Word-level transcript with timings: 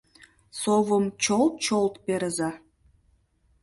Совым 0.61 1.05
чолт-чолт 1.23 1.93
перыза. 2.05 2.51